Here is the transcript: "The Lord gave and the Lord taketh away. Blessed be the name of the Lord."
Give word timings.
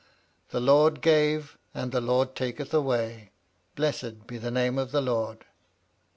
"The 0.49 0.59
Lord 0.59 1.01
gave 1.01 1.59
and 1.75 1.91
the 1.91 2.01
Lord 2.01 2.35
taketh 2.35 2.73
away. 2.73 3.29
Blessed 3.75 4.25
be 4.25 4.39
the 4.39 4.49
name 4.49 4.79
of 4.79 4.91
the 4.91 4.99
Lord." 4.99 5.45